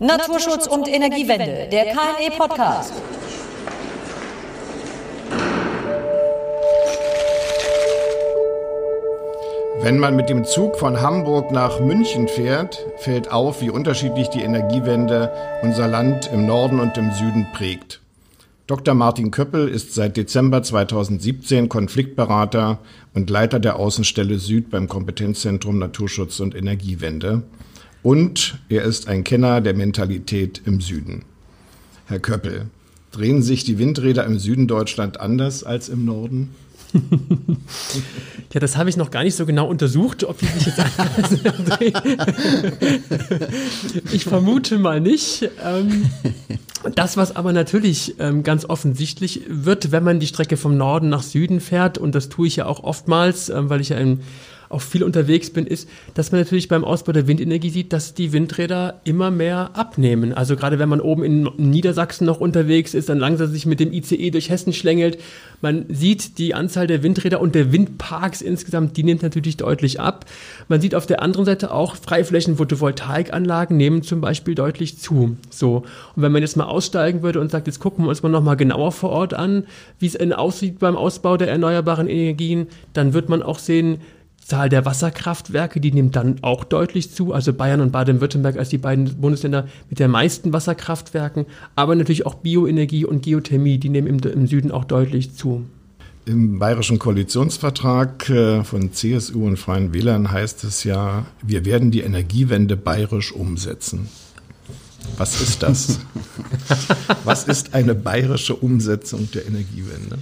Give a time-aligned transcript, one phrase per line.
[0.00, 2.92] Naturschutz und Energiewende, der KNE-Podcast.
[9.80, 14.42] Wenn man mit dem Zug von Hamburg nach München fährt, fällt auf, wie unterschiedlich die
[14.42, 15.32] Energiewende
[15.62, 18.00] unser Land im Norden und im Süden prägt.
[18.68, 18.94] Dr.
[18.94, 22.78] Martin Köppel ist seit Dezember 2017 Konfliktberater
[23.14, 27.42] und Leiter der Außenstelle Süd beim Kompetenzzentrum Naturschutz und Energiewende.
[28.02, 31.24] Und er ist ein Kenner der Mentalität im Süden.
[32.06, 32.66] Herr Köppel,
[33.12, 36.54] drehen sich die Windräder im Süden Deutschland anders als im Norden?
[38.52, 40.80] ja, das habe ich noch gar nicht so genau untersucht, ob die sich jetzt
[44.12, 45.50] Ich vermute mal nicht.
[45.62, 46.06] Ähm,
[46.94, 51.22] das, was aber natürlich ähm, ganz offensichtlich wird, wenn man die Strecke vom Norden nach
[51.22, 54.20] Süden fährt, und das tue ich ja auch oftmals, ähm, weil ich ja im
[54.68, 58.32] auch viel unterwegs bin, ist, dass man natürlich beim Ausbau der Windenergie sieht, dass die
[58.32, 60.32] Windräder immer mehr abnehmen.
[60.32, 63.92] Also gerade wenn man oben in Niedersachsen noch unterwegs ist, dann langsam sich mit dem
[63.92, 65.18] ICE durch Hessen schlängelt.
[65.60, 70.26] Man sieht die Anzahl der Windräder und der Windparks insgesamt, die nimmt natürlich deutlich ab.
[70.68, 75.36] Man sieht auf der anderen Seite auch Freiflächen, Photovoltaikanlagen nehmen zum Beispiel deutlich zu.
[75.50, 75.84] So.
[76.14, 78.56] Und wenn man jetzt mal aussteigen würde und sagt, jetzt gucken wir uns mal nochmal
[78.56, 79.64] genauer vor Ort an,
[79.98, 83.98] wie es aussieht beim Ausbau der erneuerbaren Energien, dann wird man auch sehen,
[84.48, 87.34] Zahl der Wasserkraftwerke, die nimmt dann auch deutlich zu.
[87.34, 91.44] Also Bayern und Baden-Württemberg als die beiden Bundesländer mit der meisten Wasserkraftwerken.
[91.76, 95.66] Aber natürlich auch Bioenergie und Geothermie, die nehmen im, im Süden auch deutlich zu.
[96.24, 102.00] Im bayerischen Koalitionsvertrag äh, von CSU und Freien Wählern heißt es ja, wir werden die
[102.00, 104.08] Energiewende bayerisch umsetzen.
[105.18, 106.00] Was ist das?
[107.24, 110.18] Was ist eine bayerische Umsetzung der Energiewende?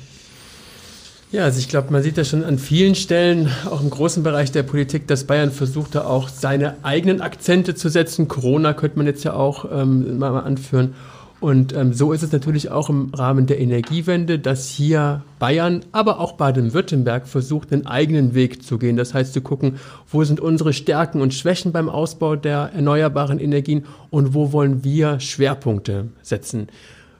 [1.32, 4.52] Ja, also ich glaube, man sieht das schon an vielen Stellen, auch im großen Bereich
[4.52, 8.28] der Politik, dass Bayern versucht, da auch seine eigenen Akzente zu setzen.
[8.28, 10.94] Corona könnte man jetzt ja auch ähm, mal anführen.
[11.40, 16.20] Und ähm, so ist es natürlich auch im Rahmen der Energiewende, dass hier Bayern, aber
[16.20, 18.96] auch Baden-Württemberg versucht, einen eigenen Weg zu gehen.
[18.96, 19.76] Das heißt, zu gucken,
[20.10, 25.20] wo sind unsere Stärken und Schwächen beim Ausbau der erneuerbaren Energien und wo wollen wir
[25.20, 26.68] Schwerpunkte setzen.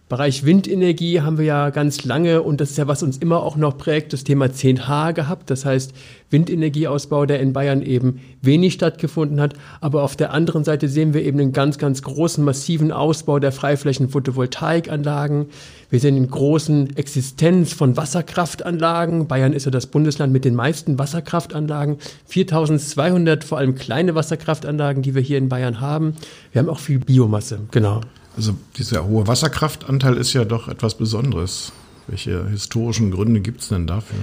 [0.08, 3.56] Bereich Windenergie haben wir ja ganz lange und das ist ja, was uns immer auch
[3.56, 5.50] noch prägt, das Thema 10H gehabt.
[5.50, 5.92] Das heißt,
[6.30, 9.54] Windenergieausbau, der in Bayern eben wenig stattgefunden hat.
[9.80, 13.50] Aber auf der anderen Seite sehen wir eben einen ganz, ganz großen, massiven Ausbau der
[13.50, 15.46] Freiflächen Photovoltaikanlagen.
[15.90, 19.26] Wir sehen einen großen Existenz von Wasserkraftanlagen.
[19.26, 21.96] Bayern ist ja das Bundesland mit den meisten Wasserkraftanlagen.
[22.26, 26.14] 4200 vor allem kleine Wasserkraftanlagen, die wir hier in Bayern haben.
[26.52, 28.02] Wir haben auch viel Biomasse, genau.
[28.36, 31.72] Also dieser hohe Wasserkraftanteil ist ja doch etwas Besonderes.
[32.06, 34.19] Welche historischen Gründe gibt es denn dafür?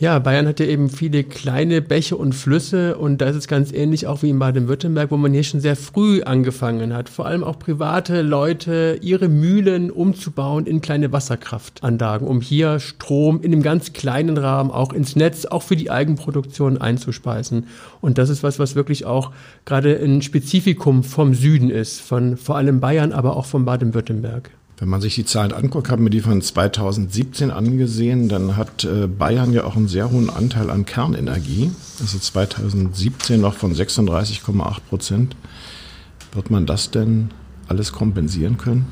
[0.00, 3.70] Ja, Bayern hat ja eben viele kleine Bäche und Flüsse und da ist es ganz
[3.70, 7.44] ähnlich auch wie in Baden-Württemberg, wo man hier schon sehr früh angefangen hat, vor allem
[7.44, 13.92] auch private Leute ihre Mühlen umzubauen in kleine Wasserkraftanlagen, um hier Strom in einem ganz
[13.92, 17.66] kleinen Rahmen auch ins Netz, auch für die Eigenproduktion einzuspeisen.
[18.00, 19.32] Und das ist was, was wirklich auch
[19.66, 24.50] gerade ein Spezifikum vom Süden ist, von vor allem Bayern, aber auch von Baden-Württemberg.
[24.80, 29.06] Wenn man sich die Zahlen anguckt, haben wir die von 2017 angesehen, dann hat äh,
[29.06, 31.70] Bayern ja auch einen sehr hohen Anteil an Kernenergie.
[32.00, 35.36] Also 2017 noch von 36,8 Prozent.
[36.32, 37.30] Wird man das denn
[37.68, 38.86] alles kompensieren können?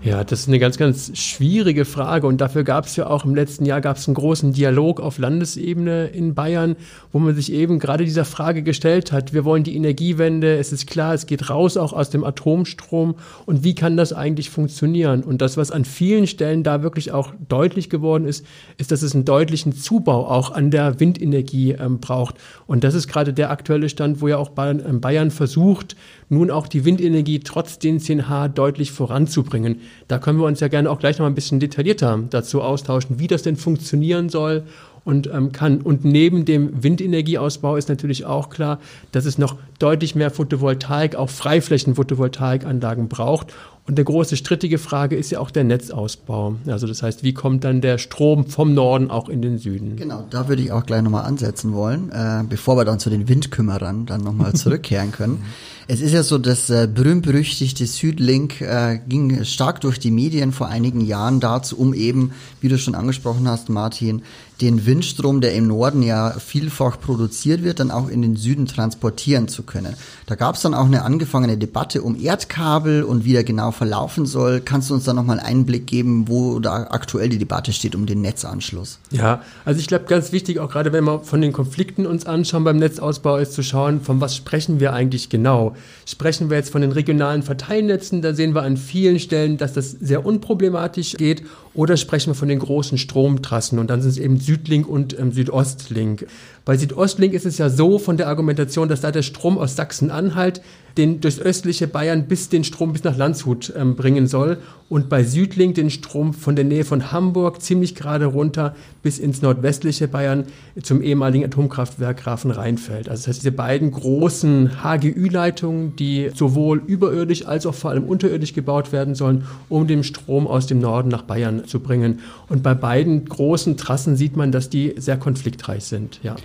[0.00, 3.34] Ja, das ist eine ganz, ganz schwierige Frage und dafür gab es ja auch im
[3.34, 6.76] letzten Jahr gab es einen großen Dialog auf Landesebene in Bayern,
[7.10, 10.86] wo man sich eben gerade dieser Frage gestellt hat, wir wollen die Energiewende, es ist
[10.86, 15.24] klar, es geht raus auch aus dem Atomstrom und wie kann das eigentlich funktionieren?
[15.24, 19.16] Und das, was an vielen Stellen da wirklich auch deutlich geworden ist, ist, dass es
[19.16, 22.36] einen deutlichen Zubau auch an der Windenergie ähm, braucht.
[22.68, 25.96] Und das ist gerade der aktuelle Stand, wo ja auch Bayern, äh, Bayern versucht,
[26.28, 29.80] nun auch die Windenergie trotz den 10H deutlich voranzubringen.
[30.08, 33.26] Da können wir uns ja gerne auch gleich noch ein bisschen detaillierter dazu austauschen, wie
[33.26, 34.64] das denn funktionieren soll
[35.04, 35.80] und ähm, kann.
[35.80, 38.78] Und neben dem Windenergieausbau ist natürlich auch klar,
[39.12, 43.54] dass es noch deutlich mehr Photovoltaik, auch Freiflächen-Photovoltaikanlagen braucht.
[43.88, 46.56] Und eine große strittige Frage ist ja auch der Netzausbau.
[46.66, 49.96] Also das heißt, wie kommt dann der Strom vom Norden auch in den Süden?
[49.96, 53.28] Genau, da würde ich auch gleich nochmal ansetzen wollen, äh, bevor wir dann zu den
[53.28, 55.42] Windkümmerern dann nochmal zurückkehren können.
[55.90, 60.68] Es ist ja so, das äh, berühmt-berüchtigte Südlink äh, ging stark durch die Medien vor
[60.68, 64.20] einigen Jahren dazu, um eben, wie du schon angesprochen hast, Martin,
[64.60, 69.48] den Windstrom, der im Norden ja vielfach produziert wird, dann auch in den Süden transportieren
[69.48, 69.94] zu können.
[70.26, 74.26] Da gab es dann auch eine angefangene Debatte um Erdkabel und wie der genau verlaufen
[74.26, 74.60] soll.
[74.60, 78.06] Kannst du uns da nochmal einen Einblick geben, wo da aktuell die Debatte steht um
[78.06, 78.98] den Netzanschluss?
[79.10, 82.64] Ja, also ich glaube, ganz wichtig, auch gerade wenn wir von den Konflikten uns anschauen
[82.64, 85.76] beim Netzausbau, ist zu schauen, von was sprechen wir eigentlich genau.
[86.06, 89.92] Sprechen wir jetzt von den regionalen Verteilnetzen, da sehen wir an vielen Stellen, dass das
[89.92, 91.44] sehr unproblematisch geht,
[91.74, 95.30] oder sprechen wir von den großen Stromtrassen und dann sind es eben Südlink und ähm,
[95.30, 96.26] Südostlink.
[96.64, 100.60] Bei Südostlink ist es ja so von der Argumentation, dass da der Strom aus Sachsen-Anhalt
[100.98, 104.58] den durchs östliche Bayern bis den Strom bis nach Landshut ähm, bringen soll
[104.88, 109.42] und bei Südlink den Strom von der Nähe von Hamburg ziemlich gerade runter bis ins
[109.42, 110.44] nordwestliche Bayern
[110.82, 113.08] zum ehemaligen Atomkraftwerk Grafenrheinfeld.
[113.08, 118.54] Also das heißt, diese beiden großen HGÜ-Leitungen, die sowohl überirdisch als auch vor allem unterirdisch
[118.54, 122.20] gebaut werden sollen, um den Strom aus dem Norden nach Bayern zu bringen.
[122.48, 126.18] Und bei beiden großen Trassen sieht man, dass die sehr konfliktreich sind.
[126.22, 126.36] Ja.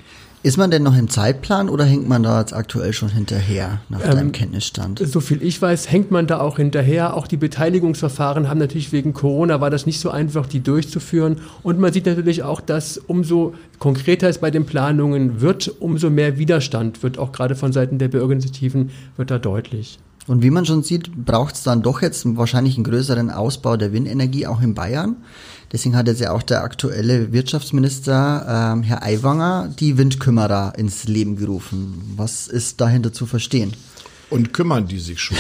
[0.44, 4.04] Ist man denn noch im Zeitplan oder hängt man da jetzt aktuell schon hinterher nach
[4.04, 5.00] ähm, deinem Kenntnisstand?
[5.00, 7.16] So viel ich weiß, hängt man da auch hinterher.
[7.16, 11.38] Auch die Beteiligungsverfahren haben natürlich wegen Corona war das nicht so einfach, die durchzuführen.
[11.64, 16.38] Und man sieht natürlich auch, dass umso konkreter es bei den Planungen wird, umso mehr
[16.38, 19.98] Widerstand wird auch gerade von Seiten der Bürgerinitiativen wird da deutlich.
[20.28, 23.92] Und wie man schon sieht, braucht es dann doch jetzt wahrscheinlich einen größeren Ausbau der
[23.92, 25.18] Windenergie auch in Bayern.
[25.72, 31.36] Deswegen hat jetzt ja auch der aktuelle Wirtschaftsminister, ähm, Herr Aiwanger, die Windkümmerer ins Leben
[31.36, 32.14] gerufen.
[32.16, 33.74] Was ist dahinter zu verstehen?
[34.30, 35.38] Und kümmern die sich schon?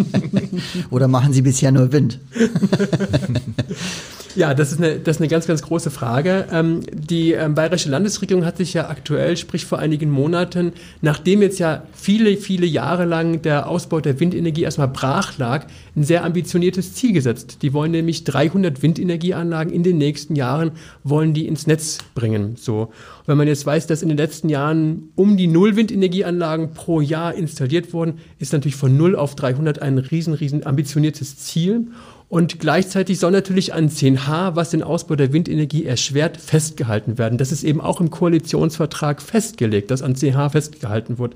[0.90, 2.20] Oder machen sie bisher nur Wind?
[4.36, 6.46] Ja, das ist eine, das ist eine ganz, ganz große Frage.
[6.52, 11.58] Ähm, die ähm, bayerische Landesregierung hat sich ja aktuell, sprich vor einigen Monaten, nachdem jetzt
[11.58, 15.66] ja viele, viele Jahre lang der Ausbau der Windenergie erstmal brach lag,
[15.96, 17.58] ein sehr ambitioniertes Ziel gesetzt.
[17.62, 20.72] Die wollen nämlich 300 Windenergieanlagen in den nächsten Jahren
[21.02, 22.54] wollen die ins Netz bringen.
[22.56, 22.82] So.
[22.82, 27.00] Und wenn man jetzt weiß, dass in den letzten Jahren um die null Windenergieanlagen pro
[27.00, 31.88] Jahr installiert wurden, ist natürlich von null auf 300 ein riesen, riesen ambitioniertes Ziel.
[32.30, 37.38] Und gleichzeitig soll natürlich an 10H, was den Ausbau der Windenergie erschwert, festgehalten werden.
[37.38, 41.34] Das ist eben auch im Koalitionsvertrag festgelegt, dass an 10H festgehalten wird.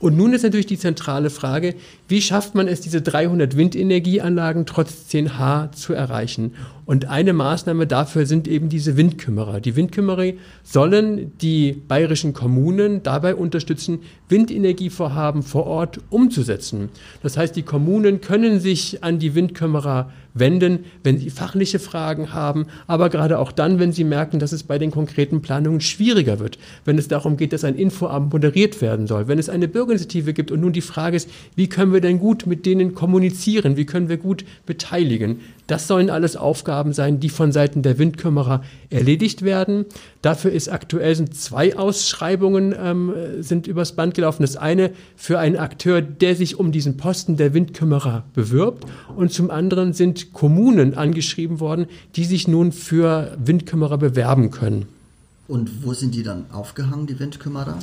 [0.00, 1.76] Und nun ist natürlich die zentrale Frage,
[2.08, 6.52] wie schafft man es, diese 300 Windenergieanlagen trotz 10H zu erreichen?
[6.84, 9.60] Und eine Maßnahme dafür sind eben diese Windkümmerer.
[9.60, 16.90] Die Windkümmerer sollen die bayerischen Kommunen dabei unterstützen, Windenergievorhaben vor Ort umzusetzen.
[17.22, 22.66] Das heißt, die Kommunen können sich an die Windkümmerer wenden, wenn sie fachliche Fragen haben,
[22.86, 26.58] aber gerade auch dann, wenn sie merken, dass es bei den konkreten Planungen schwieriger wird,
[26.84, 30.50] wenn es darum geht, dass ein Infoabend moderiert werden soll, wenn es eine Bürgerinitiative gibt
[30.50, 34.08] und nun die Frage ist, wie können wir denn gut mit denen kommunizieren, wie können
[34.08, 39.86] wir gut beteiligen, das sollen alles Aufgaben sein, die von Seiten der Windkümmerer erledigt werden.
[40.20, 44.42] Dafür ist aktuell sind zwei Ausschreibungen ähm, sind übers Band gelaufen.
[44.42, 48.84] Das eine für einen Akteur, der sich um diesen Posten der Windkümmerer bewirbt,
[49.16, 54.86] und zum anderen sind Kommunen angeschrieben worden, die sich nun für Windkümmerer bewerben können.
[55.48, 57.78] Und wo sind die dann aufgehangen, die Windkümmerer?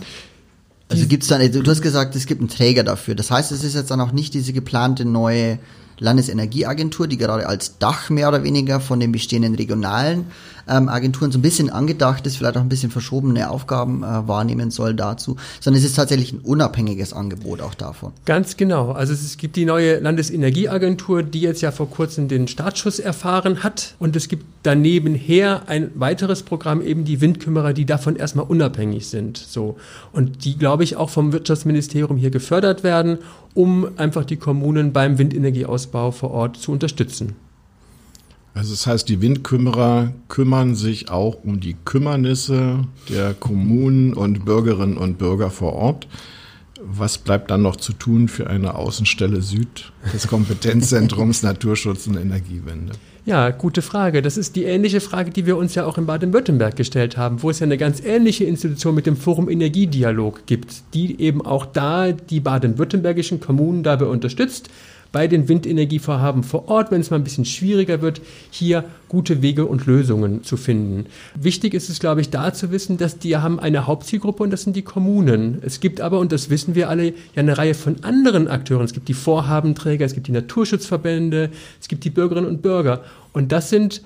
[0.89, 3.15] Also gibt es dann, du hast gesagt, es gibt einen Träger dafür.
[3.15, 5.57] Das heißt, es ist jetzt dann auch nicht diese geplante neue
[6.01, 10.25] Landesenergieagentur, die gerade als Dach mehr oder weniger von den bestehenden regionalen
[10.67, 14.71] ähm, Agenturen so ein bisschen angedacht ist, vielleicht auch ein bisschen verschobene Aufgaben äh, wahrnehmen
[14.71, 18.13] soll dazu, sondern es ist tatsächlich ein unabhängiges Angebot auch davon.
[18.25, 18.91] Ganz genau.
[18.91, 23.95] Also es gibt die neue Landesenergieagentur, die jetzt ja vor kurzem den Startschuss erfahren hat
[23.99, 29.07] und es gibt daneben her ein weiteres Programm, eben die Windkümmerer, die davon erstmal unabhängig
[29.07, 29.37] sind.
[29.37, 29.77] So.
[30.13, 33.19] Und die, glaube ich, auch vom Wirtschaftsministerium hier gefördert werden,
[33.53, 37.35] um einfach die Kommunen beim Windenergieausbau vor Ort zu unterstützen.
[38.53, 44.97] Also das heißt, die Windkümmerer kümmern sich auch um die Kümmernisse der Kommunen und Bürgerinnen
[44.97, 46.07] und Bürger vor Ort.
[46.83, 52.93] Was bleibt dann noch zu tun für eine Außenstelle Süd des Kompetenzzentrums Naturschutz und Energiewende?
[53.23, 54.23] Ja, gute Frage.
[54.23, 57.51] Das ist die ähnliche Frage, die wir uns ja auch in Baden-Württemberg gestellt haben, wo
[57.51, 62.13] es ja eine ganz ähnliche Institution mit dem Forum Energiedialog gibt, die eben auch da
[62.13, 64.71] die baden-württembergischen Kommunen dabei unterstützt,
[65.11, 69.65] bei den Windenergievorhaben vor Ort, wenn es mal ein bisschen schwieriger wird, hier gute Wege
[69.65, 71.05] und Lösungen zu finden.
[71.35, 74.63] Wichtig ist es, glaube ich, da zu wissen, dass die haben eine Hauptzielgruppe und das
[74.63, 75.59] sind die Kommunen.
[75.65, 78.85] Es gibt aber, und das wissen wir alle, ja eine Reihe von anderen Akteuren.
[78.85, 81.49] Es gibt die Vorhabenträger, es gibt die Naturschutzverbände,
[81.81, 83.03] es gibt die Bürgerinnen und Bürger.
[83.33, 84.01] Und das sind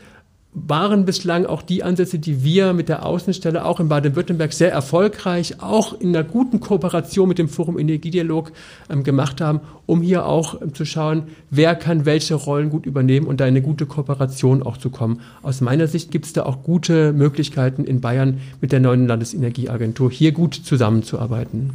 [0.55, 5.61] waren bislang auch die Ansätze, die wir mit der Außenstelle auch in Baden-Württemberg sehr erfolgreich,
[5.61, 8.53] auch in einer guten Kooperation mit dem Forum Energiedialog
[8.89, 13.27] ähm, gemacht haben, um hier auch ähm, zu schauen, wer kann welche Rollen gut übernehmen
[13.27, 15.19] und da in eine gute Kooperation auch zu kommen.
[15.43, 20.09] Aus meiner Sicht gibt es da auch gute Möglichkeiten in Bayern mit der neuen Landesenergieagentur
[20.09, 21.71] hier gut zusammenzuarbeiten.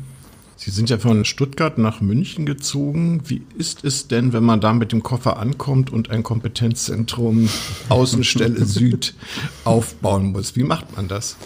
[0.62, 3.22] Sie sind ja von Stuttgart nach München gezogen.
[3.24, 7.48] Wie ist es denn, wenn man da mit dem Koffer ankommt und ein Kompetenzzentrum
[7.88, 9.14] Außenstelle Süd
[9.64, 10.56] aufbauen muss?
[10.56, 11.38] Wie macht man das?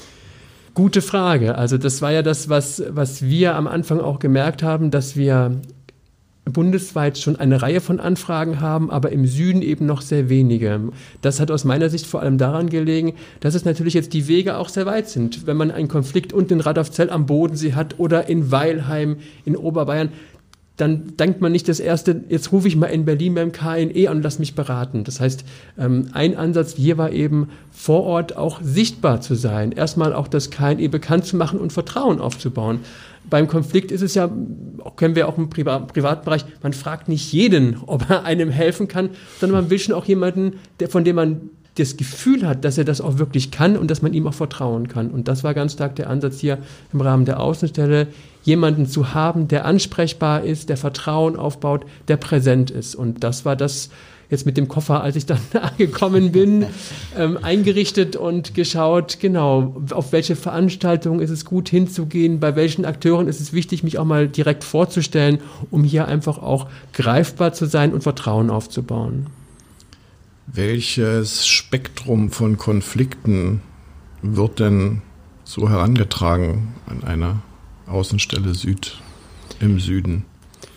[0.74, 1.54] Gute Frage.
[1.54, 5.62] Also das war ja das, was, was wir am Anfang auch gemerkt haben, dass wir
[6.44, 10.80] bundesweit schon eine Reihe von Anfragen haben, aber im Süden eben noch sehr wenige.
[11.22, 14.58] Das hat aus meiner Sicht vor allem daran gelegen, dass es natürlich jetzt die Wege
[14.58, 15.46] auch sehr weit sind.
[15.46, 20.10] Wenn man einen Konflikt unten in Radolfzell am Bodensee hat oder in Weilheim in Oberbayern,
[20.76, 24.16] dann denkt man nicht das erste, jetzt rufe ich mal in Berlin beim KNE an
[24.16, 25.04] und lass mich beraten.
[25.04, 25.44] Das heißt,
[25.78, 30.50] ähm, ein Ansatz hier war eben vor Ort auch sichtbar zu sein, erstmal auch das
[30.50, 32.80] KNE bekannt zu machen und Vertrauen aufzubauen.
[33.30, 34.28] Beim Konflikt ist es ja,
[34.96, 39.10] kennen wir auch im privaten Bereich, man fragt nicht jeden, ob er einem helfen kann,
[39.38, 42.84] sondern man will schon auch jemanden, der, von dem man das Gefühl hat, dass er
[42.84, 45.10] das auch wirklich kann und dass man ihm auch vertrauen kann.
[45.10, 46.58] Und das war ganz stark der Ansatz hier
[46.92, 48.08] im Rahmen der Außenstelle,
[48.44, 52.94] jemanden zu haben, der ansprechbar ist, der Vertrauen aufbaut, der präsent ist.
[52.94, 53.90] Und das war das,
[54.30, 56.66] jetzt mit dem Koffer, als ich dann angekommen bin,
[57.18, 63.26] ähm, eingerichtet und geschaut, genau, auf welche Veranstaltungen ist es gut hinzugehen, bei welchen Akteuren
[63.26, 65.38] ist es wichtig, mich auch mal direkt vorzustellen,
[65.70, 69.26] um hier einfach auch greifbar zu sein und Vertrauen aufzubauen.
[70.46, 73.62] Welches Spektrum von Konflikten
[74.20, 75.00] wird denn
[75.42, 77.42] so herangetragen an einer
[77.86, 79.00] Außenstelle Süd
[79.60, 80.26] im Süden?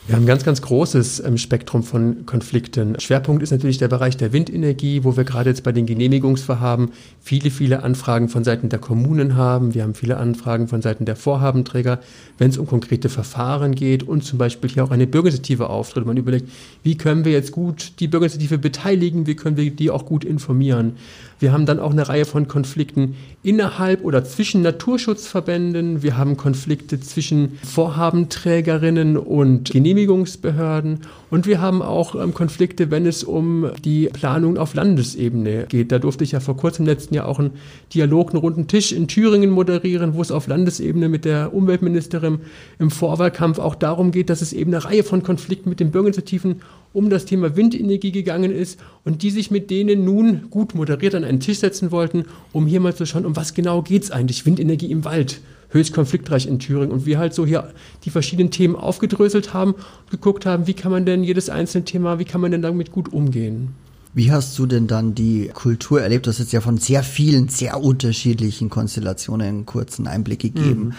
[0.08, 2.98] Wir haben ein ganz, ganz großes ähm, Spektrum von Konflikten.
[2.98, 7.52] Schwerpunkt ist natürlich der Bereich der Windenergie, wo wir gerade jetzt bei den Genehmigungsvorhaben viele,
[7.52, 9.74] viele Anfragen von Seiten der Kommunen haben.
[9.74, 12.00] Wir haben viele Anfragen von Seiten der Vorhabenträger,
[12.38, 16.06] wenn es um konkrete Verfahren geht und zum Beispiel hier auch eine Bürgerinitiative auftritt.
[16.06, 16.48] Man überlegt,
[16.84, 20.94] wie können wir jetzt gut die Bürgerinitiative beteiligen, wie können wir die auch gut informieren.
[21.40, 26.02] Wir haben dann auch eine Reihe von Konflikten innerhalb oder zwischen Naturschutzverbänden.
[26.02, 31.00] Wir haben Konflikte zwischen Vorhabenträgerinnen und Genehmigungsbehörden.
[31.30, 35.92] Und wir haben auch ähm, Konflikte, wenn es um die Planung auf Landesebene geht.
[35.92, 37.52] Da durfte ich ja vor kurzem im letzten Jahr auch einen
[37.94, 42.40] Dialog, einen runden Tisch in Thüringen moderieren, wo es auf Landesebene mit der Umweltministerin
[42.80, 46.62] im Vorwahlkampf auch darum geht, dass es eben eine Reihe von Konflikten mit den Bürgerinitiativen
[46.94, 51.24] um das Thema Windenergie gegangen ist und die sich mit denen nun gut moderiert an
[51.24, 54.46] einen Tisch setzen wollten, um hier mal zu schauen, um was genau geht es eigentlich,
[54.46, 57.74] Windenergie im Wald, höchst konfliktreich in Thüringen und wir halt so hier
[58.06, 62.20] die verschiedenen Themen aufgedröselt haben und geguckt haben, wie kann man denn jedes einzelne Thema,
[62.20, 63.76] wie kann man denn damit gut umgehen.
[64.14, 66.26] Wie hast du denn dann die Kultur erlebt?
[66.26, 70.86] Du hast jetzt ja von sehr vielen, sehr unterschiedlichen Konstellationen einen kurzen Einblick gegeben.
[70.86, 70.94] Mhm.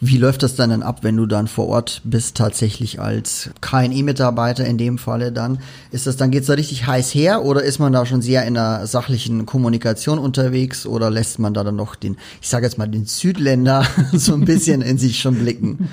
[0.00, 4.76] Wie läuft das dann, ab, wenn du dann vor Ort bist, tatsächlich als KNE-Mitarbeiter in
[4.76, 5.58] dem Falle dann?
[5.90, 8.58] Ist das dann, geht's da richtig heiß her oder ist man da schon sehr in
[8.58, 12.86] einer sachlichen Kommunikation unterwegs oder lässt man da dann noch den, ich sage jetzt mal,
[12.86, 15.88] den Südländer so ein bisschen in sich schon blicken?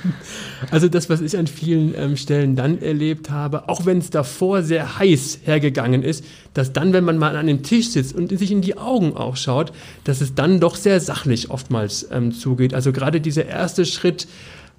[0.70, 4.64] Also das, was ich an vielen ähm, Stellen dann erlebt habe, auch wenn es davor
[4.64, 8.52] sehr heiß hergegangen ist, dass dann, wenn man mal an dem Tisch sitzt und sich
[8.52, 9.72] in die Augen auch schaut,
[10.04, 12.74] dass es dann doch sehr sachlich oftmals ähm, zugeht.
[12.74, 14.28] Also gerade dieser erste Schritt,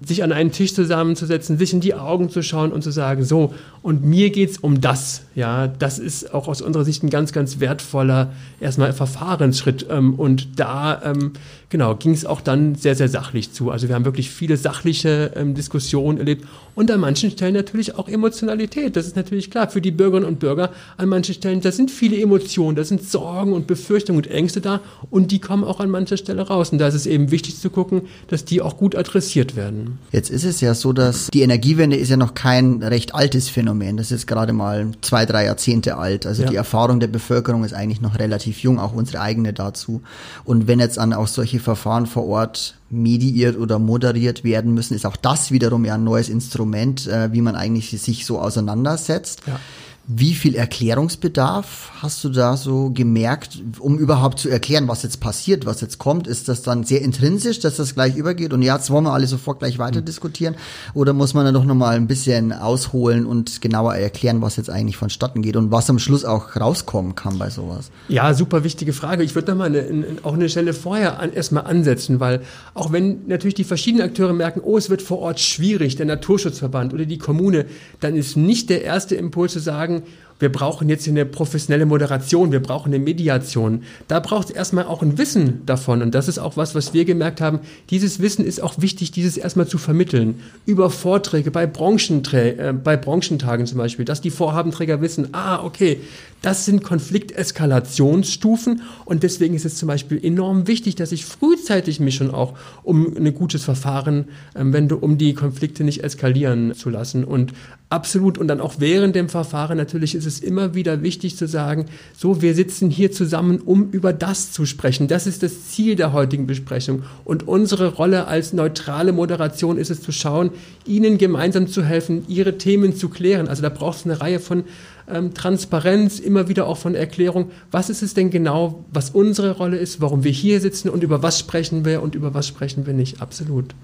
[0.03, 3.53] sich an einen Tisch zusammenzusetzen, sich in die Augen zu schauen und zu sagen, so,
[3.81, 5.23] und mir geht's um das.
[5.35, 9.87] Ja, das ist auch aus unserer Sicht ein ganz, ganz wertvoller erstmal Verfahrensschritt.
[9.89, 11.33] Ähm, und da, ähm,
[11.75, 13.69] genau, ging es auch dann sehr, sehr sachlich zu.
[13.69, 18.07] Also wir haben wirklich viele sachliche ähm, Diskussionen erlebt und an manchen Stellen natürlich auch
[18.07, 18.95] Emotionalität.
[18.95, 20.69] Das ist natürlich klar für die Bürgerinnen und Bürger.
[20.95, 24.79] An manchen Stellen, da sind viele Emotionen, da sind Sorgen und Befürchtungen und Ängste da
[25.09, 26.69] und die kommen auch an mancher Stelle raus.
[26.69, 29.99] Und da ist es eben wichtig zu gucken, dass die auch gut adressiert werden.
[30.13, 33.97] Jetzt ist es ja so, dass die Energiewende ist ja noch kein recht altes Phänomen.
[33.97, 36.25] Das ist gerade mal zwei, drei Jahrzehnte alt.
[36.25, 36.49] Also ja.
[36.49, 40.01] die Erfahrung der Bevölkerung ist eigentlich noch relativ jung, auch unsere eigene dazu.
[40.45, 45.05] Und wenn jetzt an auch solche Verfahren vor Ort mediiert oder moderiert werden müssen, ist
[45.05, 49.41] auch das wiederum ja ein neues Instrument, äh, wie man eigentlich sich so auseinandersetzt.
[49.47, 49.59] Ja.
[50.07, 55.65] Wie viel Erklärungsbedarf hast du da so gemerkt, um überhaupt zu erklären, was jetzt passiert,
[55.65, 56.27] was jetzt kommt?
[56.27, 59.25] Ist das dann sehr intrinsisch, dass das gleich übergeht und ja, jetzt wollen wir alle
[59.25, 60.05] sofort gleich weiter hm.
[60.05, 60.55] diskutieren?
[60.93, 64.95] Oder muss man dann doch nochmal ein bisschen ausholen und genauer erklären, was jetzt eigentlich
[64.95, 67.89] vonstatten geht und was am Schluss auch rauskommen kann bei sowas?
[68.07, 69.23] Ja, super wichtige Frage.
[69.23, 72.41] Ich würde da mal eine, auch eine Stelle vorher an, erstmal ansetzen, weil
[72.75, 76.93] auch wenn natürlich die verschiedenen Akteure merken, oh, es wird vor Ort schwierig, der Naturschutzverband
[76.93, 77.65] oder die Kommune,
[78.01, 80.03] dann ist nicht der erste Impuls zu sagen, sagen,
[80.39, 83.83] wir brauchen jetzt eine professionelle Moderation, wir brauchen eine Mediation.
[84.07, 86.01] Da braucht es erstmal auch ein Wissen davon.
[86.01, 87.59] Und das ist auch was, was wir gemerkt haben.
[87.89, 90.41] Dieses Wissen ist auch wichtig, dieses erstmal zu vermitteln.
[90.65, 96.01] Über Vorträge bei, Branchenträ äh, bei Branchentagen zum Beispiel, dass die Vorhabenträger wissen, ah, okay,
[96.41, 102.15] das sind Konflikteskalationsstufen und deswegen ist es zum Beispiel enorm wichtig, dass ich frühzeitig mich
[102.15, 104.25] schon auch um ein gutes Verfahren
[104.55, 107.23] ähm, wende, um die Konflikte nicht eskalieren zu lassen.
[107.23, 107.53] Und
[107.89, 111.85] absolut, und dann auch während dem Verfahren natürlich ist es immer wieder wichtig zu sagen,
[112.15, 115.07] so, wir sitzen hier zusammen, um über das zu sprechen.
[115.07, 117.03] Das ist das Ziel der heutigen Besprechung.
[117.23, 120.51] Und unsere Rolle als neutrale Moderation ist es zu schauen,
[120.85, 123.47] Ihnen gemeinsam zu helfen, Ihre Themen zu klären.
[123.47, 124.63] Also da braucht es eine Reihe von
[125.07, 129.77] ähm, Transparenz, immer wieder auch von Erklärung, was ist es denn genau, was unsere Rolle
[129.77, 132.93] ist, warum wir hier sitzen und über was sprechen wir und über was sprechen wir
[132.93, 133.21] nicht.
[133.21, 133.75] Absolut.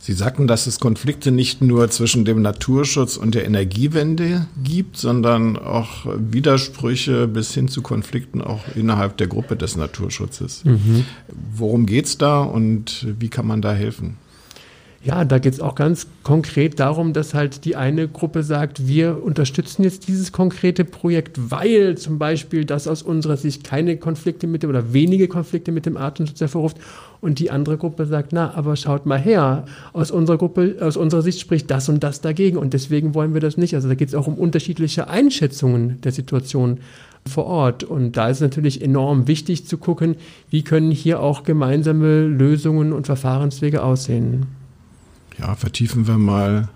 [0.00, 5.56] Sie sagten, dass es Konflikte nicht nur zwischen dem Naturschutz und der Energiewende gibt, sondern
[5.56, 10.64] auch Widersprüche bis hin zu Konflikten auch innerhalb der Gruppe des Naturschutzes.
[10.64, 11.04] Mhm.
[11.54, 14.16] Worum geht es da und wie kann man da helfen?
[15.02, 19.22] Ja, da geht es auch ganz konkret darum, dass halt die eine Gruppe sagt, wir
[19.22, 24.64] unterstützen jetzt dieses konkrete Projekt, weil zum Beispiel das aus unserer Sicht keine Konflikte mit
[24.64, 26.78] dem oder wenige Konflikte mit dem Artenschutz hervorruft.
[27.20, 31.22] Und die andere Gruppe sagt, na, aber schaut mal her, aus unserer Gruppe, aus unserer
[31.22, 33.74] Sicht spricht das und das dagegen und deswegen wollen wir das nicht.
[33.74, 36.78] Also da geht es auch um unterschiedliche Einschätzungen der Situation
[37.26, 37.84] vor Ort.
[37.84, 40.16] Und da ist natürlich enorm wichtig zu gucken,
[40.50, 44.46] wie können hier auch gemeinsame Lösungen und Verfahrenswege aussehen.
[45.38, 46.68] Ja, vertiefen wir mal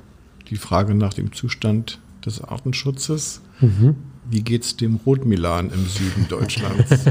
[0.50, 3.40] die Frage nach dem Zustand des Artenschutzes.
[3.60, 3.96] Mhm.
[4.30, 6.90] Wie geht es dem Rotmilan im Süden Deutschlands?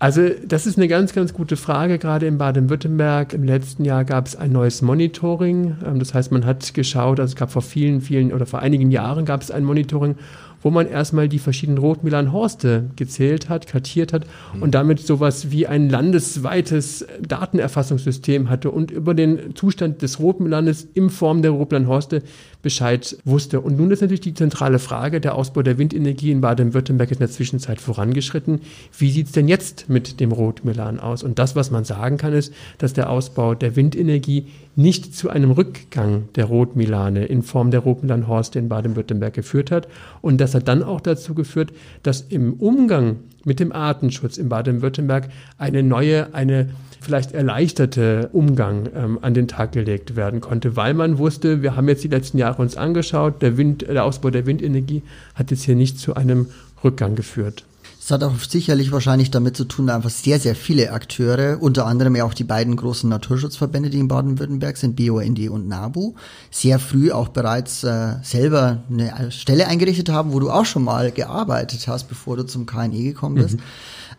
[0.00, 1.98] Also das ist eine ganz, ganz gute Frage.
[1.98, 5.76] Gerade in Baden-Württemberg im letzten Jahr gab es ein neues Monitoring.
[5.84, 8.90] Ähm, das heißt, man hat geschaut, also es gab vor vielen, vielen oder vor einigen
[8.90, 10.16] Jahren gab es ein Monitoring
[10.62, 14.62] wo man erstmal die verschiedenen Rotmilan-Horste gezählt hat, kartiert hat mhm.
[14.62, 21.10] und damit sowas wie ein landesweites Datenerfassungssystem hatte und über den Zustand des Rotmilanes in
[21.10, 22.22] Form der Rotmilan-Horste
[22.62, 23.60] Bescheid wusste.
[23.60, 27.26] Und nun ist natürlich die zentrale Frage, der Ausbau der Windenergie in Baden-Württemberg ist in
[27.26, 28.60] der Zwischenzeit vorangeschritten.
[28.96, 31.22] Wie sieht es denn jetzt mit dem Rotmilan aus?
[31.22, 35.50] Und das, was man sagen kann, ist, dass der Ausbau der Windenergie nicht zu einem
[35.50, 39.88] Rückgang der Rotmilane in Form der Rotmilan-Horste in Baden-Württemberg geführt hat.
[40.20, 45.28] Und das hat dann auch dazu geführt, dass im Umgang mit dem Artenschutz in Baden-Württemberg
[45.58, 51.18] eine neue, eine vielleicht erleichterte Umgang ähm, an den Tag gelegt werden konnte, weil man
[51.18, 55.02] wusste, wir haben jetzt die letzten Jahre uns angeschaut, der, Wind, der Ausbau der Windenergie
[55.34, 56.48] hat jetzt hier nicht zu einem
[56.82, 57.64] Rückgang geführt.
[58.10, 62.16] Es hat auch sicherlich wahrscheinlich damit zu tun, einfach sehr, sehr viele Akteure, unter anderem
[62.16, 66.14] ja auch die beiden großen Naturschutzverbände, die in Baden-Württemberg sind, BUND und NABU,
[66.50, 71.12] sehr früh auch bereits äh, selber eine Stelle eingerichtet haben, wo du auch schon mal
[71.12, 73.58] gearbeitet hast, bevor du zum KNE gekommen bist.
[73.58, 73.62] Mhm.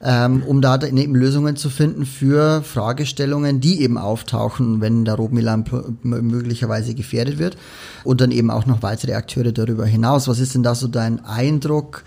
[0.04, 5.65] Ähm, um da eben Lösungen zu finden für Fragestellungen, die eben auftauchen, wenn der Rotmilan
[6.01, 7.58] möglicherweise gefährdet wird.
[8.06, 10.30] Und dann eben auch noch weitere Akteure darüber hinaus.
[10.30, 12.06] Was ist denn da so dein Eindruck?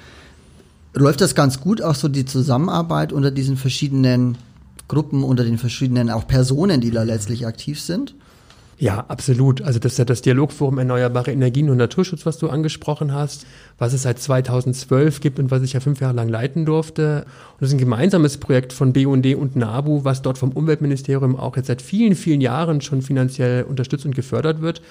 [0.94, 4.38] Läuft das ganz gut, auch so die Zusammenarbeit unter diesen verschiedenen
[4.88, 8.14] Gruppen, unter den verschiedenen auch Personen, die da letztlich aktiv sind?
[8.76, 9.62] Ja, absolut.
[9.62, 13.46] Also das ist ja das Dialogforum Erneuerbare Energien und Naturschutz, was du angesprochen hast,
[13.78, 17.24] was es seit 2012 gibt und was ich ja fünf Jahre lang leiten durfte.
[17.52, 21.56] Und das ist ein gemeinsames Projekt von BUND und NABU, was dort vom Umweltministerium auch
[21.56, 24.82] jetzt seit vielen, vielen Jahren schon finanziell unterstützt und gefördert wird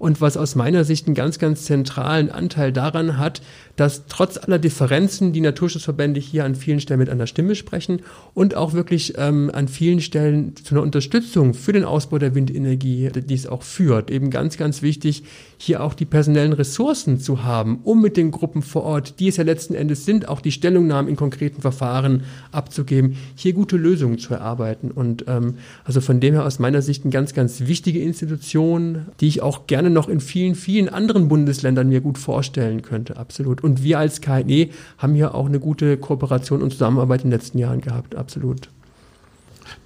[0.00, 3.42] und was aus meiner Sicht einen ganz, ganz zentralen Anteil daran hat,
[3.76, 8.00] dass trotz aller Differenzen die Naturschutzverbände hier an vielen Stellen mit einer Stimme sprechen
[8.32, 13.10] und auch wirklich ähm, an vielen Stellen zu einer Unterstützung für den Ausbau der Windenergie
[13.14, 14.10] dies auch führt.
[14.10, 15.22] Eben ganz, ganz wichtig,
[15.58, 19.36] hier auch die personellen Ressourcen zu haben, um mit den Gruppen vor Ort, die es
[19.36, 24.32] ja letzten Endes sind, auch die Stellungnahmen in konkreten Verfahren abzugeben, hier gute Lösungen zu
[24.32, 24.90] erarbeiten.
[24.90, 29.28] Und ähm, also von dem her aus meiner Sicht eine ganz, ganz wichtige Institution, die
[29.28, 33.62] ich auch gerne noch in vielen, vielen anderen Bundesländern mir gut vorstellen könnte, absolut.
[33.62, 37.58] Und wir als KNE haben hier auch eine gute Kooperation und Zusammenarbeit in den letzten
[37.58, 38.68] Jahren gehabt, absolut.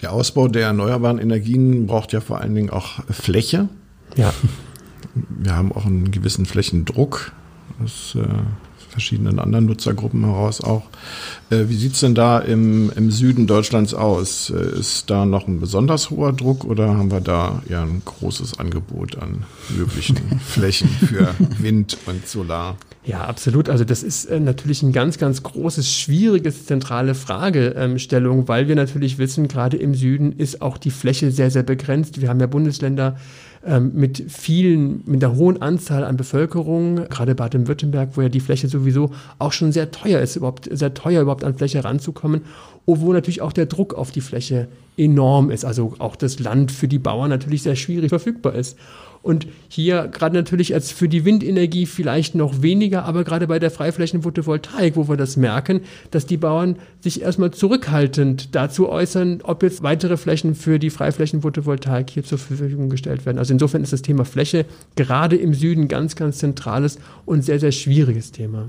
[0.03, 3.69] Der Ausbau der erneuerbaren Energien braucht ja vor allen Dingen auch Fläche.
[4.17, 4.33] Ja.
[5.29, 7.33] Wir haben auch einen gewissen Flächendruck.
[7.81, 8.27] Das äh,
[8.95, 10.85] verschiedenen anderen Nutzergruppen heraus auch.
[11.51, 14.51] Äh, wie sieht es denn da im, im Süden Deutschlands aus?
[14.51, 18.61] Äh, ist da noch ein besonders hoher Druck oder haben wir da ja ein großes
[18.61, 19.45] Angebot an
[19.77, 22.77] möglichen Flächen für Wind und Solar?
[23.05, 23.69] Ja, absolut.
[23.69, 29.19] Also das ist äh, natürlich ein ganz, ganz großes, schwieriges, zentrale Fragestellung, weil wir natürlich
[29.19, 32.21] wissen, gerade im Süden ist auch die Fläche sehr, sehr begrenzt.
[32.21, 33.17] Wir haben ja Bundesländer
[33.67, 38.69] ähm, mit vielen, mit einer hohen Anzahl an Bevölkerung, gerade Baden-Württemberg, wo ja die Fläche
[38.69, 42.43] sowieso auch schon sehr teuer ist, überhaupt sehr teuer überhaupt an Fläche ranzukommen,
[42.87, 45.65] obwohl natürlich auch der Druck auf die Fläche enorm ist.
[45.65, 48.79] Also auch das Land für die Bauern natürlich sehr schwierig verfügbar ist.
[49.25, 53.71] Und hier gerade natürlich als für die Windenergie vielleicht noch weniger, aber gerade bei der
[53.71, 59.83] Freiflächen-Photovoltaik, wo wir das merken, dass die Bauern sich erstmal zurückhaltend dazu äußern, ob jetzt
[59.83, 63.39] weitere Flächen für die Freiflächen-Photovoltaik hier zur Verfügung gestellt werden.
[63.39, 67.73] Also insofern ist das Thema Fläche gerade im Süden ganz, ganz zentrales und sehr, sehr
[67.73, 68.69] schwieriges Thema.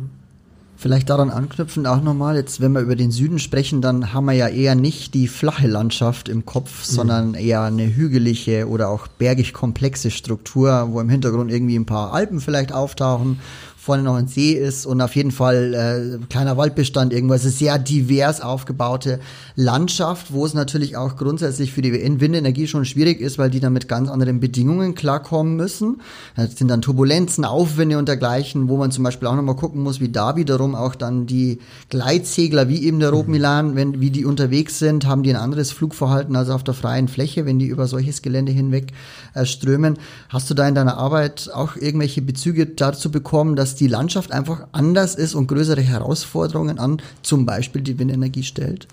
[0.77, 4.33] Vielleicht daran anknüpfen auch nochmal, jetzt wenn wir über den Süden sprechen, dann haben wir
[4.33, 6.95] ja eher nicht die flache Landschaft im Kopf, mhm.
[6.95, 12.13] sondern eher eine hügelige oder auch bergig komplexe Struktur, wo im Hintergrund irgendwie ein paar
[12.13, 13.39] Alpen vielleicht auftauchen
[13.85, 17.45] vorne noch ein See ist und auf jeden Fall äh, kleiner Waldbestand irgendwas.
[17.45, 19.19] ist sehr divers aufgebaute
[19.55, 23.73] Landschaft, wo es natürlich auch grundsätzlich für die Windenergie schon schwierig ist, weil die dann
[23.73, 26.01] mit ganz anderen Bedingungen klarkommen müssen.
[26.35, 29.99] Das sind dann Turbulenzen, Aufwinde und dergleichen, wo man zum Beispiel auch nochmal gucken muss,
[29.99, 34.25] wie da wiederum auch dann die Gleitsegler, wie eben der Rob Milan, wenn, wie die
[34.25, 37.85] unterwegs sind, haben die ein anderes Flugverhalten als auf der freien Fläche, wenn die über
[37.85, 38.93] solches Gelände hinweg
[39.35, 39.99] äh, strömen.
[40.29, 44.67] Hast du da in deiner Arbeit auch irgendwelche Bezüge dazu bekommen, dass die Landschaft einfach
[44.71, 48.87] anders ist und größere Herausforderungen an zum Beispiel die Windenergie stellt?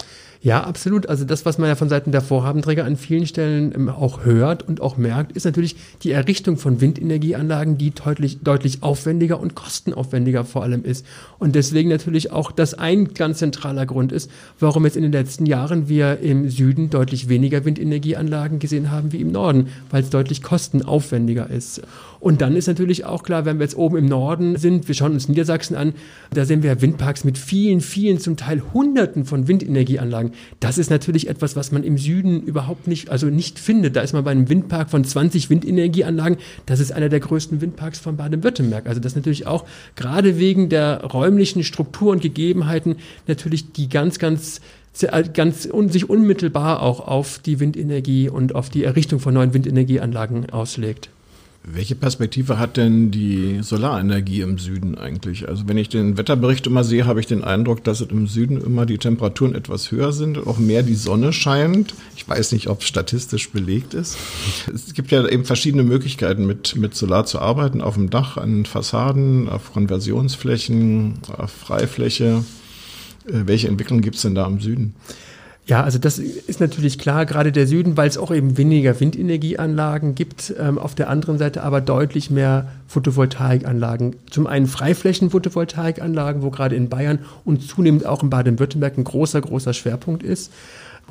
[0.45, 1.09] Ja, absolut.
[1.09, 4.67] Also das, was man ja von Seiten der Vorhabenträger an vielen Stellen ähm, auch hört
[4.67, 10.45] und auch merkt, ist natürlich die Errichtung von Windenergieanlagen, die deutlich, deutlich aufwendiger und kostenaufwendiger
[10.45, 11.07] vor allem ist.
[11.39, 15.47] Und deswegen natürlich auch das ein ganz zentraler Grund ist, warum jetzt in den letzten
[15.47, 20.43] Jahren wir im Süden deutlich weniger Windenergieanlagen gesehen haben wie im Norden, weil es deutlich
[20.43, 21.83] kostenaufwendiger ist.
[22.23, 25.13] Und dann ist natürlich auch klar, wenn wir jetzt oben im Norden sind, wir schauen
[25.13, 25.93] uns Niedersachsen an,
[26.33, 30.32] da sehen wir Windparks mit vielen, vielen, zum Teil Hunderten von Windenergieanlagen.
[30.61, 33.97] Das ist natürlich etwas, was man im Süden überhaupt nicht, also nicht findet.
[33.97, 36.39] Da ist man bei einem Windpark von 20 Windenergieanlagen.
[36.67, 38.87] Das ist einer der größten Windparks von Baden-Württemberg.
[38.87, 39.65] Also das natürlich auch
[39.97, 44.61] gerade wegen der räumlichen Struktur und Gegebenheiten natürlich die ganz, ganz
[45.33, 50.51] ganz un, sich unmittelbar auch auf die Windenergie und auf die Errichtung von neuen Windenergieanlagen
[50.51, 51.09] auslegt.
[51.65, 55.49] Welche Perspektive hat denn die Solarenergie im Süden eigentlich?
[55.49, 58.85] Also wenn ich den Wetterbericht immer sehe, habe ich den Eindruck, dass im Süden immer
[58.85, 61.95] die Temperaturen etwas höher sind und auch mehr die Sonne scheint.
[62.17, 64.17] Ich weiß nicht, ob es statistisch belegt ist.
[64.75, 68.67] Es gibt ja eben verschiedene Möglichkeiten, mit, mit Solar zu arbeiten, auf dem Dach, an
[68.67, 72.45] Fassaden, auf Konversionsflächen, auf Freifläche.
[73.25, 74.95] Äh, welche Entwicklung gibt es denn da im Süden?
[75.65, 80.17] Ja, also das ist natürlich klar, gerade der Süden, weil es auch eben weniger Windenergieanlagen
[80.17, 84.17] gibt, ähm, auf der anderen Seite aber deutlich mehr Photovoltaikanlagen.
[84.29, 89.73] Zum einen Freiflächen-Photovoltaikanlagen, wo gerade in Bayern und zunehmend auch in Baden-Württemberg ein großer, großer
[89.73, 90.51] Schwerpunkt ist.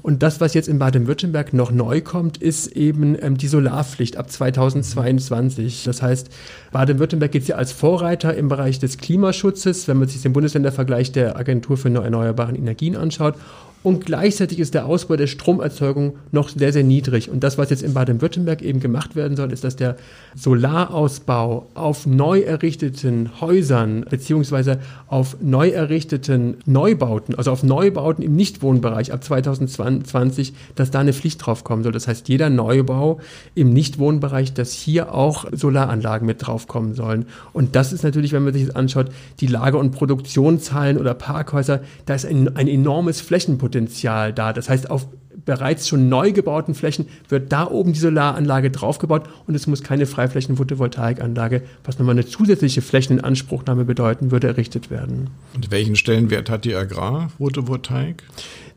[0.01, 4.29] Und das, was jetzt in Baden-Württemberg noch neu kommt, ist eben ähm, die Solarpflicht ab
[4.29, 5.85] 2022.
[5.85, 6.29] Das heißt,
[6.73, 11.37] Baden-Württemberg geht ja als Vorreiter im Bereich des Klimaschutzes, wenn man sich den Bundesländervergleich der
[11.37, 13.35] Agentur für erneuerbare Energien anschaut
[13.83, 17.31] und gleichzeitig ist der Ausbau der Stromerzeugung noch sehr, sehr niedrig.
[17.31, 19.95] Und das, was jetzt in Baden-Württemberg eben gemacht werden soll, ist, dass der
[20.35, 29.13] Solarausbau auf neu errichteten Häusern beziehungsweise auf neu errichteten Neubauten, also auf Neubauten im Nichtwohnbereich
[29.13, 31.91] ab 2020, dass da eine Pflicht drauf kommen soll.
[31.91, 33.19] Das heißt, jeder Neubau
[33.55, 37.25] im Nichtwohnbereich, dass hier auch Solaranlagen mit draufkommen sollen.
[37.51, 39.07] Und das ist natürlich, wenn man sich das anschaut,
[39.39, 44.51] die Lager- und Produktionszahlen oder Parkhäuser, da ist ein, ein enormes Flächenpotenzial Potenzial da.
[44.51, 45.07] Das heißt, auf
[45.45, 50.05] bereits schon neu gebauten Flächen wird da oben die Solaranlage draufgebaut und es muss keine
[50.05, 55.29] Freiflächen-Photovoltaikanlage, was nochmal eine zusätzliche Flächeninanspruchnahme bedeuten würde, errichtet werden.
[55.55, 58.23] Und welchen Stellenwert hat die Agrar-Photovoltaik?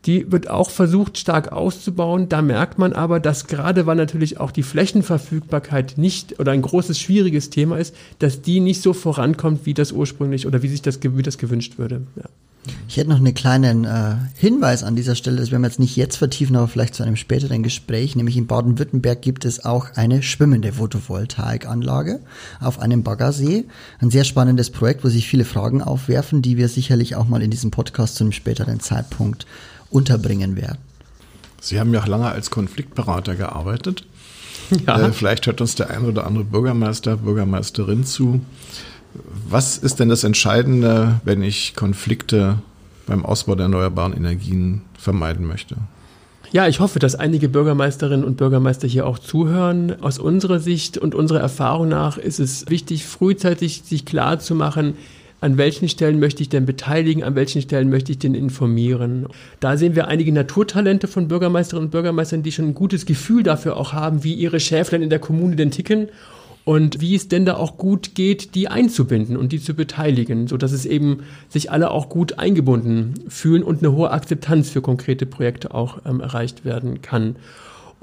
[0.07, 2.29] Die wird auch versucht stark auszubauen.
[2.29, 7.01] Da merkt man aber, dass gerade weil natürlich auch die Flächenverfügbarkeit nicht oder ein großes
[7.01, 11.01] schwieriges Thema ist, dass die nicht so vorankommt, wie das ursprünglich oder wie sich das,
[11.03, 12.03] wie das gewünscht würde.
[12.17, 12.25] Ja.
[12.89, 15.97] Ich hätte noch einen kleinen äh, Hinweis an dieser Stelle, das werden wir jetzt nicht
[15.97, 18.17] jetzt vertiefen, aber vielleicht zu einem späteren Gespräch.
[18.17, 22.21] Nämlich in Baden-Württemberg gibt es auch eine schwimmende Photovoltaikanlage
[22.61, 23.65] auf einem Baggersee.
[24.01, 27.51] Ein sehr spannendes Projekt, wo sich viele Fragen aufwerfen, die wir sicherlich auch mal in
[27.51, 29.47] diesem Podcast zu einem späteren Zeitpunkt
[29.91, 30.79] unterbringen werden.
[31.61, 34.07] Sie haben ja auch lange als Konfliktberater gearbeitet.
[34.87, 34.99] Ja.
[35.01, 38.41] Äh, vielleicht hört uns der ein oder andere Bürgermeister, Bürgermeisterin zu.
[39.49, 42.59] Was ist denn das Entscheidende, wenn ich Konflikte
[43.07, 45.77] beim Ausbau der erneuerbaren Energien vermeiden möchte?
[46.53, 50.01] Ja, ich hoffe, dass einige Bürgermeisterinnen und Bürgermeister hier auch zuhören.
[50.03, 54.95] Aus unserer Sicht und unserer Erfahrung nach ist es wichtig, frühzeitig sich klar zu machen,
[55.41, 59.27] an welchen Stellen möchte ich denn beteiligen, an welchen Stellen möchte ich denn informieren.
[59.61, 63.77] Da sehen wir einige Naturtalente von Bürgermeisterinnen und Bürgermeistern, die schon ein gutes Gefühl dafür
[63.77, 66.09] auch haben, wie ihre Schäflein in der Kommune denn ticken
[66.65, 70.57] und wie es denn da auch gut geht, die einzubinden und die zu beteiligen, so
[70.57, 75.27] dass es eben sich alle auch gut eingebunden fühlen und eine hohe Akzeptanz für konkrete
[75.27, 77.37] Projekte auch ähm, erreicht werden kann.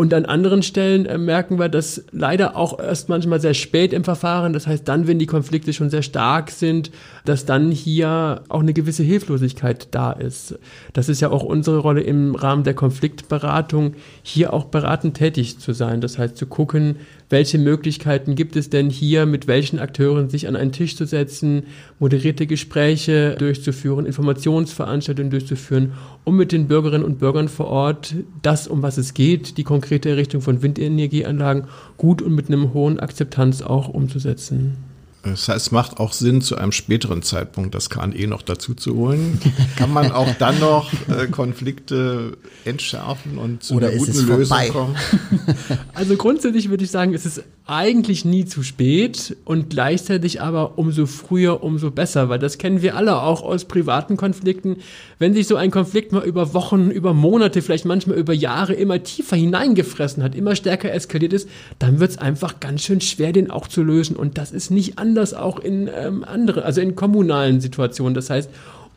[0.02, 4.04] Und an anderen Stellen äh, merken wir das leider auch erst manchmal sehr spät im
[4.04, 4.52] Verfahren.
[4.52, 6.90] Das heißt, dann, wenn die Konflikte schon sehr stark sind,
[7.24, 10.58] dass dann hier auch eine gewisse Hilflosigkeit da ist.
[10.94, 13.94] Das ist ja auch unsere Rolle im Rahmen der Konfliktberatung,
[14.24, 16.02] hier auch beratend tätig zu sein.
[16.02, 16.96] Das heißt, zu gucken,
[17.32, 21.64] welche Möglichkeiten gibt es denn hier, mit welchen Akteuren sich an einen Tisch zu setzen,
[22.00, 28.82] moderierte Gespräche durchzuführen, Informationsveranstaltungen durchzuführen, um mit den Bürgerinnen und Bürgern vor Ort das, um
[28.82, 31.66] was es geht, die konkrete Errichtung von Windenergieanlagen
[31.98, 34.91] gut und mit einem hohen Akzeptanz auch umzusetzen.
[35.24, 38.96] Das heißt, es macht auch Sinn, zu einem späteren Zeitpunkt das KNE noch dazu zu
[38.96, 39.40] holen.
[39.76, 44.70] Kann man auch dann noch äh, Konflikte entschärfen und zu Oder einer guten Lösung vorbei?
[44.70, 44.96] kommen?
[45.94, 51.06] Also grundsätzlich würde ich sagen, es ist eigentlich nie zu spät und gleichzeitig aber umso
[51.06, 54.78] früher, umso besser, weil das kennen wir alle auch aus privaten Konflikten.
[55.20, 59.02] Wenn sich so ein Konflikt mal über Wochen, über Monate, vielleicht manchmal über Jahre immer
[59.02, 61.48] tiefer hineingefressen hat, immer stärker eskaliert ist,
[61.80, 64.18] dann wird es einfach ganz schön schwer, den auch zu lösen.
[64.18, 68.16] Und das ist nicht anders auch in ähm, andere, also in kommunalen Situationen.
[68.16, 68.50] Das heißt,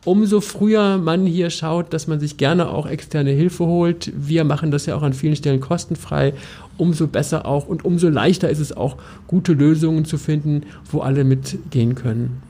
[0.05, 4.11] umso früher man hier schaut, dass man sich gerne auch externe Hilfe holt.
[4.15, 6.33] Wir machen das ja auch an vielen Stellen kostenfrei.
[6.77, 11.23] Umso besser auch und umso leichter ist es auch, gute Lösungen zu finden, wo alle
[11.23, 12.41] mitgehen können.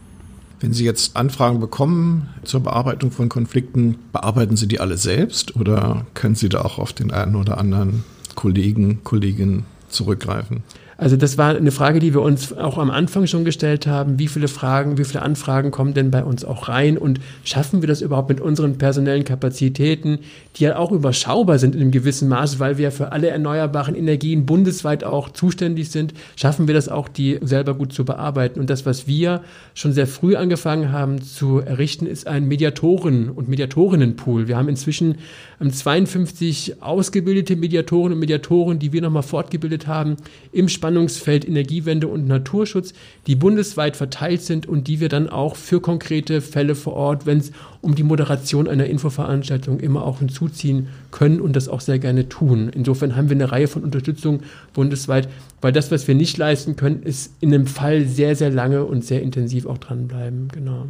[0.60, 6.06] Wenn Sie jetzt Anfragen bekommen zur Bearbeitung von Konflikten, bearbeiten Sie die alle selbst oder
[6.14, 8.04] können Sie da auch auf den einen oder anderen
[8.36, 10.64] Kollegen, Kolleginnen zurückgreifen?
[10.98, 14.18] Also das war eine Frage, die wir uns auch am Anfang schon gestellt haben.
[14.18, 16.98] Wie viele Fragen, wie viele Anfragen kommen denn bei uns auch rein?
[16.98, 20.20] Und schaffen wir das überhaupt mit unseren personellen Kapazitäten,
[20.56, 24.46] die ja auch überschaubar sind in einem gewissen Maße, weil wir für alle erneuerbaren Energien
[24.46, 26.14] bundesweit auch zuständig sind?
[26.38, 28.62] Schaffen wir das auch, die selber gut zu bearbeiten?
[28.62, 29.42] Und das, was wir
[29.74, 34.48] schon sehr früh angefangen haben zu errichten, ist ein Mediatoren- und Mediatorinnenpool.
[34.48, 35.18] Wir haben inzwischen
[35.60, 40.16] 52 ausgebildete Mediatoren und Mediatoren, die wir nochmal fortgebildet haben
[40.52, 42.94] im Spannungsfeld Energiewende und Naturschutz,
[43.26, 47.40] die bundesweit verteilt sind und die wir dann auch für konkrete Fälle vor Ort, wenn
[47.40, 52.30] es um die Moderation einer Infoveranstaltung immer auch hinzuziehen können und das auch sehr gerne
[52.30, 52.70] tun.
[52.72, 54.42] Insofern haben wir eine Reihe von Unterstützung
[54.74, 55.28] bundesweit,
[55.60, 59.04] weil das, was wir nicht leisten können, ist in einem Fall sehr, sehr lange und
[59.04, 60.50] sehr intensiv auch dranbleiben.
[60.50, 60.86] Genau.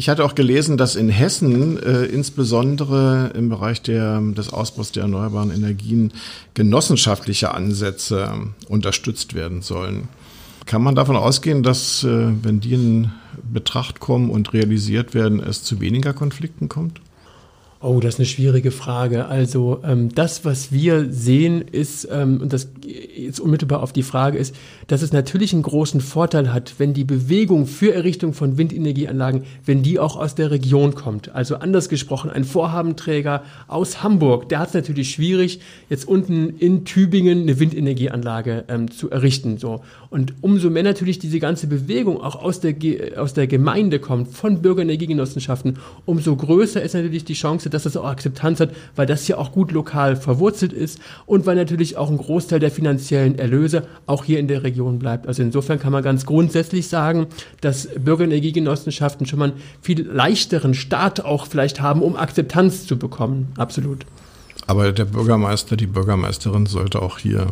[0.00, 5.02] Ich hatte auch gelesen, dass in Hessen äh, insbesondere im Bereich der, des Ausbaus der
[5.02, 6.12] erneuerbaren Energien
[6.54, 8.30] genossenschaftliche Ansätze
[8.68, 10.06] unterstützt werden sollen.
[10.66, 13.10] Kann man davon ausgehen, dass, äh, wenn die in
[13.52, 17.00] Betracht kommen und realisiert werden, es zu weniger Konflikten kommt?
[17.80, 19.26] Oh, das ist eine schwierige Frage.
[19.26, 24.36] Also ähm, das, was wir sehen, ist, ähm, und das jetzt unmittelbar auf die Frage
[24.36, 24.56] ist,
[24.88, 29.84] dass es natürlich einen großen Vorteil hat, wenn die Bewegung für Errichtung von Windenergieanlagen, wenn
[29.84, 31.28] die auch aus der Region kommt.
[31.28, 36.84] Also anders gesprochen, ein Vorhabenträger aus Hamburg, der hat es natürlich schwierig, jetzt unten in
[36.84, 39.58] Tübingen eine Windenergieanlage ähm, zu errichten.
[39.58, 39.82] So.
[40.10, 42.74] Und umso mehr natürlich diese ganze Bewegung auch aus der,
[43.18, 48.04] aus der Gemeinde kommt, von Bürgerenergiegenossenschaften, umso größer ist natürlich die Chance, dass das auch
[48.04, 52.18] Akzeptanz hat, weil das hier auch gut lokal verwurzelt ist und weil natürlich auch ein
[52.18, 55.26] Großteil der finanziellen Erlöse auch hier in der Region bleibt.
[55.26, 57.26] Also insofern kann man ganz grundsätzlich sagen,
[57.60, 63.48] dass Bürgerenergiegenossenschaften schon mal einen viel leichteren Start auch vielleicht haben, um Akzeptanz zu bekommen.
[63.56, 64.06] Absolut.
[64.66, 67.46] Aber der Bürgermeister, die Bürgermeisterin sollte auch hier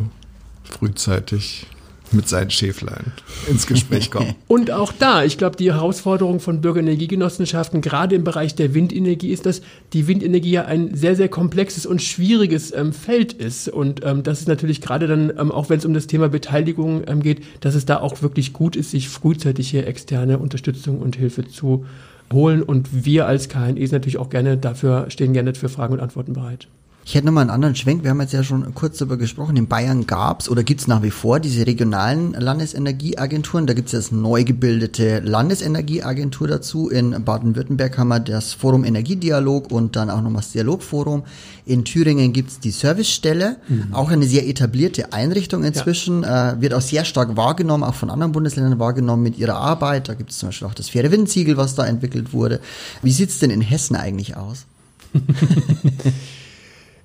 [0.63, 1.65] frühzeitig
[2.13, 3.11] mit seinen Schäflein
[3.49, 4.35] ins Gespräch kommen.
[4.47, 9.45] Und auch da, ich glaube, die Herausforderung von Bürgerenergiegenossenschaften, gerade im Bereich der Windenergie, ist,
[9.45, 9.61] dass
[9.93, 13.69] die Windenergie ja ein sehr, sehr komplexes und schwieriges ähm, Feld ist.
[13.69, 17.03] Und ähm, das ist natürlich gerade dann, ähm, auch wenn es um das Thema Beteiligung
[17.07, 21.15] ähm, geht, dass es da auch wirklich gut ist, sich frühzeitig hier externe Unterstützung und
[21.15, 21.85] Hilfe zu
[22.31, 22.63] holen.
[22.63, 26.33] Und wir als KNE sind natürlich auch gerne dafür, stehen gerne für Fragen und Antworten
[26.33, 26.67] bereit.
[27.07, 28.03] Ich hätte nochmal einen anderen Schwenk.
[28.03, 29.55] Wir haben jetzt ja schon kurz darüber gesprochen.
[29.55, 33.65] In Bayern gab's oder gibt's nach wie vor diese regionalen Landesenergieagenturen.
[33.65, 36.89] Da gibt's jetzt neu gebildete Landesenergieagentur dazu.
[36.89, 41.23] In Baden-Württemberg haben wir das Forum Energiedialog und dann auch nochmal das Dialogforum.
[41.65, 43.93] In Thüringen gibt's die Servicestelle, mhm.
[43.93, 46.23] auch eine sehr etablierte Einrichtung inzwischen.
[46.23, 46.55] Ja.
[46.55, 50.09] Äh, wird auch sehr stark wahrgenommen, auch von anderen Bundesländern wahrgenommen mit ihrer Arbeit.
[50.09, 52.59] Da gibt's zum Beispiel auch das faire Windsiegel, was da entwickelt wurde.
[53.01, 54.65] Wie sieht's denn in Hessen eigentlich aus?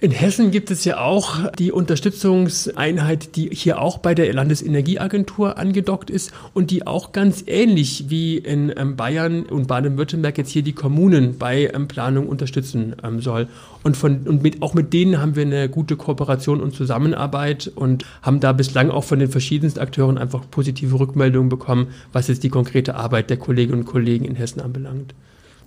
[0.03, 6.11] In Hessen gibt es ja auch die Unterstützungseinheit, die hier auch bei der Landesenergieagentur angedockt
[6.11, 10.73] ist und die auch ganz ähnlich wie in ähm, Bayern und Baden-Württemberg jetzt hier die
[10.73, 13.47] Kommunen bei ähm, Planung unterstützen ähm, soll.
[13.85, 18.05] Und, von, und mit, auch mit denen haben wir eine gute Kooperation und Zusammenarbeit und
[18.23, 22.49] haben da bislang auch von den verschiedensten Akteuren einfach positive Rückmeldungen bekommen, was jetzt die
[22.49, 25.15] konkrete Arbeit der Kolleginnen und Kollegen in Hessen anbelangt.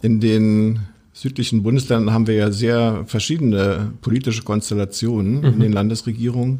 [0.01, 0.81] In den
[1.15, 5.45] südlichen Bundesländern haben wir ja sehr verschiedene politische Konstellationen mhm.
[5.45, 6.59] in den Landesregierungen.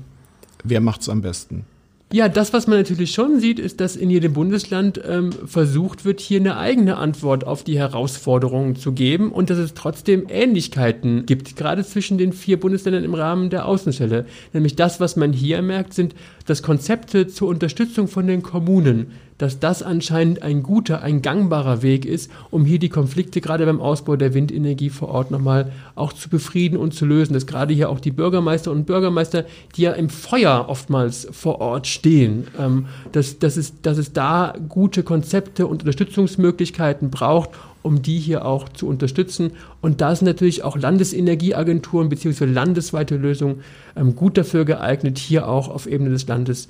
[0.64, 1.66] Wer macht es am besten?
[2.14, 6.22] Ja, das, was man natürlich schon sieht, ist, dass in jedem Bundesland ähm, versucht wird,
[6.22, 11.58] hier eine eigene Antwort auf die Herausforderungen zu geben und dass es trotzdem Ähnlichkeiten gibt,
[11.58, 14.26] gerade zwischen den vier Bundesländern im Rahmen der Außenstelle.
[14.54, 16.16] Nämlich das, was man hier merkt, sind
[16.46, 22.06] das Konzepte zur Unterstützung von den Kommunen dass das anscheinend ein guter, ein gangbarer Weg
[22.06, 26.30] ist, um hier die Konflikte gerade beim Ausbau der Windenergie vor Ort nochmal auch zu
[26.30, 27.34] befrieden und zu lösen.
[27.34, 31.88] Dass gerade hier auch die Bürgermeister und Bürgermeister, die ja im Feuer oftmals vor Ort
[31.88, 37.50] stehen, ähm, dass, dass, es, dass es da gute Konzepte und Unterstützungsmöglichkeiten braucht,
[37.86, 39.52] um die hier auch zu unterstützen.
[39.80, 42.46] Und da sind natürlich auch Landesenergieagenturen bzw.
[42.46, 43.62] landesweite Lösungen
[43.96, 46.68] ähm, gut dafür geeignet, hier auch auf Ebene des Landes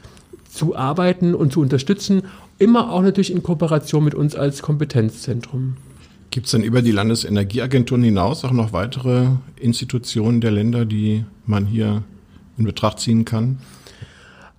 [0.50, 2.24] zu arbeiten und zu unterstützen,
[2.60, 5.78] immer auch natürlich in Kooperation mit uns als Kompetenzzentrum.
[6.32, 11.66] Gibt es denn über die Landesenergieagenturen hinaus auch noch weitere Institutionen der Länder, die man
[11.66, 12.04] hier
[12.58, 13.60] in Betracht ziehen kann?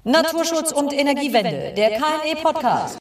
[0.07, 2.95] Naturschutz und Energiewende, der KNE Podcast.